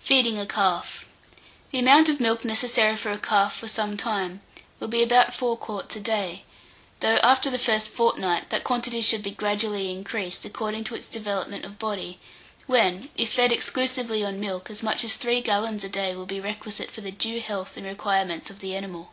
FEEDING 0.00 0.36
A 0.36 0.46
CALF. 0.46 1.04
The 1.70 1.78
amount 1.78 2.08
of 2.08 2.18
milk 2.18 2.44
necessary 2.44 2.96
for 2.96 3.12
a 3.12 3.20
calf 3.20 3.54
for 3.56 3.68
some 3.68 3.96
time, 3.96 4.40
will 4.80 4.88
be 4.88 5.00
about 5.00 5.32
four 5.32 5.56
quarts 5.56 5.94
a 5.94 6.00
day, 6.00 6.42
though, 6.98 7.18
after 7.18 7.50
the 7.50 7.56
first 7.56 7.90
fortnight, 7.92 8.50
that 8.50 8.64
quantity 8.64 9.00
should 9.00 9.22
be 9.22 9.30
gradually 9.30 9.92
increased, 9.92 10.44
according 10.44 10.82
to 10.82 10.96
its 10.96 11.06
development 11.06 11.64
of 11.64 11.78
body, 11.78 12.18
when, 12.66 13.10
if 13.16 13.32
fed 13.34 13.52
exclusively 13.52 14.24
on 14.24 14.40
milk, 14.40 14.70
as 14.72 14.82
much 14.82 15.04
as 15.04 15.14
three 15.14 15.40
gallons 15.40 15.84
a 15.84 15.88
day 15.88 16.16
will 16.16 16.26
be 16.26 16.40
requisite 16.40 16.90
for 16.90 17.00
the 17.02 17.12
due 17.12 17.38
health 17.38 17.76
and 17.76 17.86
requirements 17.86 18.50
of 18.50 18.58
the 18.58 18.74
animal. 18.74 19.12